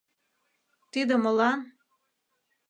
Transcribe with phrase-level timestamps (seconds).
[0.91, 1.59] Тиде молан?